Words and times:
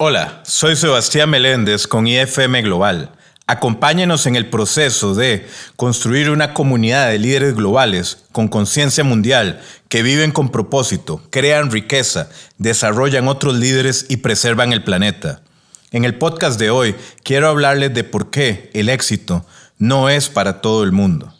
Hola, 0.00 0.42
soy 0.44 0.76
Sebastián 0.76 1.28
Meléndez 1.28 1.88
con 1.88 2.06
IFM 2.06 2.62
Global. 2.62 3.10
Acompáñenos 3.48 4.26
en 4.26 4.36
el 4.36 4.48
proceso 4.48 5.16
de 5.16 5.44
construir 5.74 6.30
una 6.30 6.54
comunidad 6.54 7.08
de 7.08 7.18
líderes 7.18 7.56
globales 7.56 8.18
con 8.30 8.46
conciencia 8.46 9.02
mundial 9.02 9.60
que 9.88 10.04
viven 10.04 10.30
con 10.30 10.50
propósito, 10.50 11.20
crean 11.30 11.72
riqueza, 11.72 12.30
desarrollan 12.58 13.26
otros 13.26 13.56
líderes 13.56 14.06
y 14.08 14.18
preservan 14.18 14.72
el 14.72 14.84
planeta. 14.84 15.40
En 15.90 16.04
el 16.04 16.14
podcast 16.14 16.60
de 16.60 16.70
hoy 16.70 16.94
quiero 17.24 17.48
hablarles 17.48 17.92
de 17.92 18.04
por 18.04 18.30
qué 18.30 18.70
el 18.74 18.90
éxito 18.90 19.44
no 19.78 20.08
es 20.08 20.28
para 20.28 20.60
todo 20.60 20.84
el 20.84 20.92
mundo. 20.92 21.34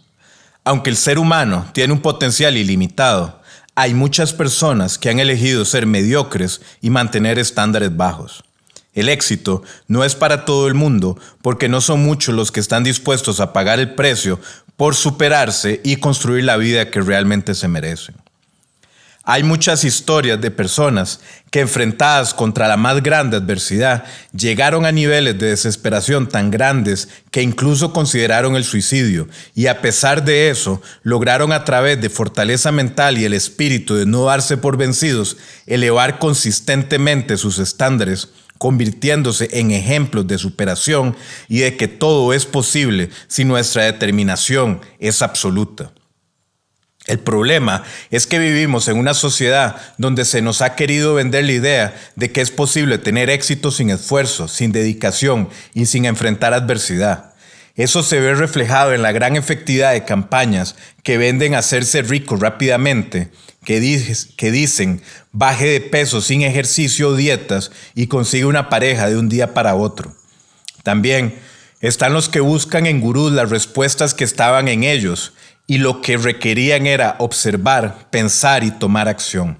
Aunque 0.64 0.90
el 0.90 0.96
ser 0.96 1.20
humano 1.20 1.70
tiene 1.72 1.92
un 1.92 2.02
potencial 2.02 2.56
ilimitado, 2.56 3.40
hay 3.76 3.94
muchas 3.94 4.32
personas 4.32 4.98
que 4.98 5.10
han 5.10 5.20
elegido 5.20 5.64
ser 5.64 5.86
mediocres 5.86 6.60
y 6.80 6.90
mantener 6.90 7.38
estándares 7.38 7.96
bajos. 7.96 8.42
El 8.94 9.08
éxito 9.08 9.62
no 9.86 10.04
es 10.04 10.14
para 10.14 10.44
todo 10.44 10.66
el 10.66 10.74
mundo 10.74 11.18
porque 11.42 11.68
no 11.68 11.80
son 11.80 12.02
muchos 12.02 12.34
los 12.34 12.50
que 12.50 12.60
están 12.60 12.84
dispuestos 12.84 13.40
a 13.40 13.52
pagar 13.52 13.78
el 13.78 13.94
precio 13.94 14.40
por 14.76 14.94
superarse 14.94 15.80
y 15.84 15.96
construir 15.96 16.44
la 16.44 16.56
vida 16.56 16.90
que 16.90 17.00
realmente 17.00 17.54
se 17.54 17.68
merecen. 17.68 18.14
Hay 19.30 19.42
muchas 19.42 19.84
historias 19.84 20.40
de 20.40 20.50
personas 20.50 21.20
que 21.50 21.60
enfrentadas 21.60 22.32
contra 22.32 22.66
la 22.66 22.78
más 22.78 23.02
grande 23.02 23.36
adversidad 23.36 24.04
llegaron 24.32 24.86
a 24.86 24.90
niveles 24.90 25.38
de 25.38 25.48
desesperación 25.48 26.30
tan 26.30 26.50
grandes 26.50 27.10
que 27.30 27.42
incluso 27.42 27.92
consideraron 27.92 28.56
el 28.56 28.64
suicidio 28.64 29.28
y 29.54 29.66
a 29.66 29.82
pesar 29.82 30.24
de 30.24 30.48
eso 30.48 30.80
lograron 31.02 31.52
a 31.52 31.64
través 31.66 32.00
de 32.00 32.08
fortaleza 32.08 32.72
mental 32.72 33.18
y 33.18 33.26
el 33.26 33.34
espíritu 33.34 33.96
de 33.96 34.06
no 34.06 34.24
darse 34.24 34.56
por 34.56 34.78
vencidos 34.78 35.36
elevar 35.66 36.18
consistentemente 36.18 37.36
sus 37.36 37.58
estándares 37.58 38.30
convirtiéndose 38.58 39.48
en 39.52 39.70
ejemplos 39.70 40.26
de 40.26 40.38
superación 40.38 41.16
y 41.48 41.60
de 41.60 41.76
que 41.76 41.88
todo 41.88 42.32
es 42.32 42.44
posible 42.44 43.10
si 43.28 43.44
nuestra 43.44 43.84
determinación 43.84 44.80
es 44.98 45.22
absoluta. 45.22 45.92
El 47.06 47.20
problema 47.20 47.84
es 48.10 48.26
que 48.26 48.38
vivimos 48.38 48.86
en 48.86 48.98
una 48.98 49.14
sociedad 49.14 49.76
donde 49.96 50.26
se 50.26 50.42
nos 50.42 50.60
ha 50.60 50.76
querido 50.76 51.14
vender 51.14 51.44
la 51.44 51.52
idea 51.52 51.96
de 52.16 52.30
que 52.30 52.42
es 52.42 52.50
posible 52.50 52.98
tener 52.98 53.30
éxito 53.30 53.70
sin 53.70 53.88
esfuerzo, 53.88 54.46
sin 54.46 54.72
dedicación 54.72 55.48
y 55.72 55.86
sin 55.86 56.04
enfrentar 56.04 56.52
adversidad. 56.52 57.27
Eso 57.78 58.02
se 58.02 58.18
ve 58.18 58.34
reflejado 58.34 58.92
en 58.92 59.02
la 59.02 59.12
gran 59.12 59.36
efectividad 59.36 59.92
de 59.92 60.04
campañas 60.04 60.74
que 61.04 61.16
venden 61.16 61.54
hacerse 61.54 62.02
rico 62.02 62.34
rápidamente, 62.34 63.30
que, 63.64 64.02
que 64.36 64.50
dicen 64.50 65.00
baje 65.30 65.68
de 65.68 65.80
peso 65.80 66.20
sin 66.20 66.42
ejercicio 66.42 67.10
o 67.10 67.14
dietas 67.14 67.70
y 67.94 68.08
consigue 68.08 68.46
una 68.46 68.68
pareja 68.68 69.08
de 69.08 69.16
un 69.16 69.28
día 69.28 69.54
para 69.54 69.76
otro. 69.76 70.12
También 70.82 71.38
están 71.80 72.12
los 72.12 72.28
que 72.28 72.40
buscan 72.40 72.84
en 72.84 73.00
gurús 73.00 73.30
las 73.30 73.48
respuestas 73.48 74.12
que 74.12 74.24
estaban 74.24 74.66
en 74.66 74.82
ellos 74.82 75.34
y 75.68 75.78
lo 75.78 76.02
que 76.02 76.16
requerían 76.16 76.84
era 76.84 77.14
observar, 77.20 78.10
pensar 78.10 78.64
y 78.64 78.72
tomar 78.72 79.06
acción. 79.06 79.56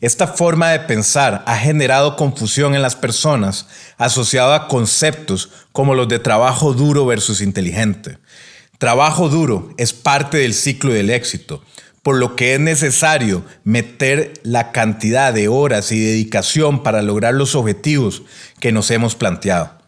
Esta 0.00 0.26
forma 0.26 0.70
de 0.70 0.80
pensar 0.80 1.44
ha 1.46 1.56
generado 1.56 2.16
confusión 2.16 2.74
en 2.74 2.80
las 2.80 2.96
personas 2.96 3.66
asociado 3.98 4.54
a 4.54 4.66
conceptos 4.66 5.50
como 5.72 5.94
los 5.94 6.08
de 6.08 6.18
trabajo 6.18 6.72
duro 6.72 7.04
versus 7.04 7.42
inteligente. 7.42 8.16
Trabajo 8.78 9.28
duro 9.28 9.74
es 9.76 9.92
parte 9.92 10.38
del 10.38 10.54
ciclo 10.54 10.92
del 10.92 11.10
éxito, 11.10 11.62
por 12.02 12.16
lo 12.16 12.34
que 12.34 12.54
es 12.54 12.60
necesario 12.60 13.44
meter 13.62 14.32
la 14.42 14.72
cantidad 14.72 15.34
de 15.34 15.48
horas 15.48 15.92
y 15.92 16.00
dedicación 16.00 16.82
para 16.82 17.02
lograr 17.02 17.34
los 17.34 17.54
objetivos 17.54 18.22
que 18.58 18.72
nos 18.72 18.90
hemos 18.90 19.14
planteado. 19.16 19.78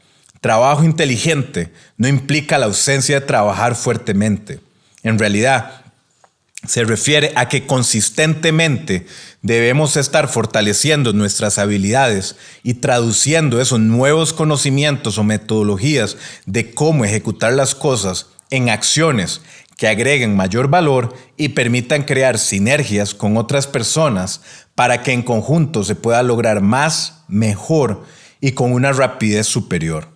Trabajo 0.43 0.85
inteligente 0.85 1.73
no 1.97 2.07
implica 2.07 2.59
la 2.59 2.67
ausencia 2.67 3.19
de 3.19 3.27
trabajar 3.27 3.77
fuertemente 3.77 4.61
en 5.03 5.19
realidad, 5.19 5.82
se 6.67 6.85
refiere 6.85 7.33
a 7.35 7.49
que 7.49 7.67
consistentemente 7.67 9.07
debemos 9.43 9.97
estar 9.97 10.29
fortaleciendo 10.29 11.13
nuestras 11.13 11.59
habilidades 11.59 12.37
y 12.63 12.75
traduciendo 12.75 13.61
esos 13.61 13.81
nuevos 13.81 14.33
conocimientos 14.33 15.19
o 15.19 15.25
metodologías 15.25 16.17
de 16.47 16.73
cómo 16.73 17.05
ejecutar 17.05 17.53
las 17.53 17.75
cosas 17.75 18.27
en 18.51 18.69
acciones 18.69 19.41
que 19.77 19.89
agreguen 19.89 20.37
mayor 20.37 20.69
valor 20.69 21.17
y 21.37 21.51
permitan 21.51 22.05
crear 22.05 22.39
sinergias 22.39 23.15
con 23.15 23.37
otras 23.37 23.67
personas 23.67 24.43
para 24.77 25.03
que 25.03 25.13
en 25.13 25.23
conjunto 25.23 25.83
se 25.83 25.97
pueda 25.97 26.23
lograr 26.23 26.61
más, 26.61 27.25
mejor 27.27 28.05
y 28.41 28.53
con 28.53 28.73
una 28.73 28.93
rapidez 28.93 29.47
superior. 29.49 30.12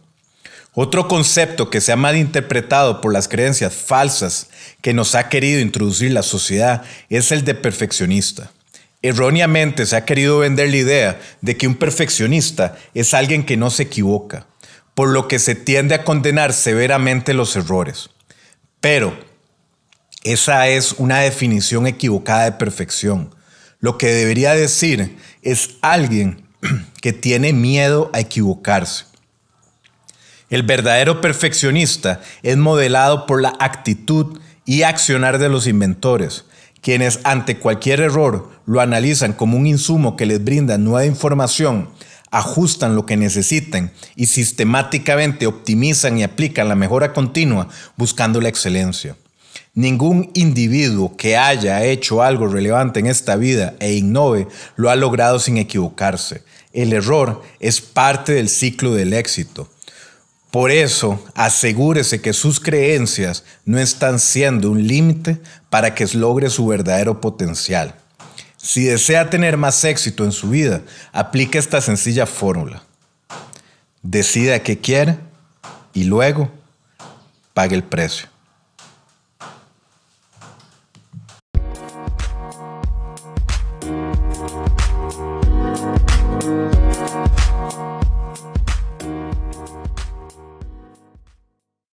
Otro 0.79 1.09
concepto 1.09 1.71
que 1.71 1.81
se 1.81 1.91
ha 1.91 1.97
malinterpretado 1.97 3.01
por 3.01 3.11
las 3.11 3.29
creencias 3.29 3.73
falsas 3.75 4.49
que 4.83 4.93
nos 4.93 5.15
ha 5.15 5.31
querido 5.31 5.59
introducir 5.59 6.13
la 6.13 6.23
sociedad 6.23 6.83
es 7.09 7.33
el 7.33 7.47
de 7.47 7.55
perfeccionista. 7.55 8.51
Erróneamente 9.01 9.87
se 9.87 9.97
ha 9.97 10.05
querido 10.05 10.41
vender 10.41 10.69
la 10.69 10.77
idea 10.77 11.21
de 11.41 11.57
que 11.57 11.67
un 11.67 11.77
perfeccionista 11.77 12.77
es 12.93 13.15
alguien 13.15 13.47
que 13.47 13.57
no 13.57 13.71
se 13.71 13.85
equivoca, 13.85 14.49
por 14.93 15.09
lo 15.09 15.29
que 15.29 15.39
se 15.39 15.55
tiende 15.55 15.95
a 15.95 16.05
condenar 16.05 16.53
severamente 16.53 17.33
los 17.33 17.57
errores. 17.57 18.11
Pero 18.79 19.19
esa 20.25 20.69
es 20.69 20.93
una 20.99 21.21
definición 21.21 21.87
equivocada 21.87 22.45
de 22.45 22.53
perfección. 22.53 23.35
Lo 23.81 23.97
que 23.97 24.09
debería 24.09 24.53
decir 24.53 25.17
es 25.41 25.71
alguien 25.81 26.47
que 27.01 27.15
tiene 27.15 27.55
miedo 27.55 28.11
a 28.13 28.21
equivocarse. 28.21 29.16
El 30.49 30.63
verdadero 30.63 31.21
perfeccionista 31.21 32.21
es 32.43 32.57
modelado 32.57 33.27
por 33.27 33.43
la 33.43 33.55
actitud 33.59 34.39
y 34.65 34.83
accionar 34.83 35.39
de 35.39 35.49
los 35.49 35.67
inventores, 35.67 36.45
quienes 36.81 37.19
ante 37.25 37.59
cualquier 37.59 38.01
error 38.01 38.51
lo 38.65 38.81
analizan 38.81 39.33
como 39.33 39.57
un 39.57 39.67
insumo 39.67 40.17
que 40.17 40.27
les 40.27 40.43
brinda 40.45 40.79
nueva 40.79 41.05
información, 41.05 41.89
ajustan 42.31 42.95
lo 42.95 43.07
que 43.07 43.17
necesiten 43.17 43.91
y 44.15 44.27
sistemáticamente 44.27 45.49
optimizan 45.49 46.19
y 46.19 46.23
aplican 46.23 46.69
la 46.69 46.75
mejora 46.77 47.13
continua 47.13 47.69
buscando 47.97 48.41
la 48.41 48.49
excelencia. 48.49 49.17
Ningún 49.75 50.31
individuo 50.35 51.17
que 51.17 51.37
haya 51.37 51.85
hecho 51.85 52.23
algo 52.23 52.47
relevante 52.47 53.01
en 53.01 53.07
esta 53.07 53.37
vida 53.37 53.75
e 53.81 53.95
innove 53.95 54.49
lo 54.77 54.91
ha 54.91 54.97
logrado 54.97 55.39
sin 55.39 55.59
equivocarse. 55.59 56.43
El 56.73 56.93
error 56.93 57.43
es 57.59 57.81
parte 57.81 58.33
del 58.33 58.49
ciclo 58.49 58.95
del 58.95 59.13
éxito. 59.13 59.69
Por 60.57 60.71
eso, 60.71 61.23
asegúrese 61.35 62.23
que 62.23 62.33
sus 62.33 62.61
creencias 62.61 63.45
no 63.67 63.79
están 63.79 64.19
siendo 64.19 64.71
un 64.71 64.87
límite 64.87 65.39
para 65.69 65.95
que 65.95 66.07
logre 66.15 66.49
su 66.49 66.67
verdadero 66.67 67.21
potencial. 67.21 67.95
Si 68.57 68.85
desea 68.85 69.29
tener 69.29 69.59
más 69.59 69.85
éxito 69.85 70.25
en 70.25 70.33
su 70.33 70.49
vida, 70.49 70.81
aplique 71.13 71.59
esta 71.59 71.83
sencilla 71.83 72.25
fórmula. 72.25 72.83
Decida 74.03 74.63
qué 74.63 74.79
quiere 74.79 75.19
y 75.93 76.05
luego 76.05 76.51
pague 77.53 77.77
el 77.77 77.85
precio. 77.85 78.27